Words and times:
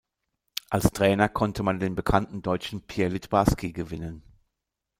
Als 0.71 0.85
Trainer 0.93 1.29
konnte 1.29 1.61
man 1.61 1.79
den 1.79 1.93
bekannten 1.93 2.41
Deutschen 2.41 2.81
Pierre 2.87 3.11
Littbarski 3.11 3.71
gewinnen. 3.71 4.23